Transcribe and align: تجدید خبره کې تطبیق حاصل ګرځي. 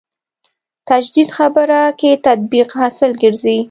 تجدید 0.89 1.29
خبره 1.37 1.81
کې 1.99 2.11
تطبیق 2.27 2.69
حاصل 2.79 3.11
ګرځي. 3.21 3.57